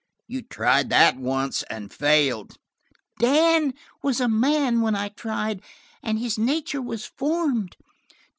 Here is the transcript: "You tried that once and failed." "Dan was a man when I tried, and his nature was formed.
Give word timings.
"You 0.27 0.41
tried 0.41 0.89
that 0.89 1.17
once 1.17 1.61
and 1.69 1.93
failed." 1.93 2.57
"Dan 3.19 3.75
was 4.01 4.19
a 4.19 4.27
man 4.27 4.81
when 4.81 4.95
I 4.95 5.09
tried, 5.09 5.61
and 6.01 6.17
his 6.17 6.39
nature 6.39 6.81
was 6.81 7.05
formed. 7.05 7.77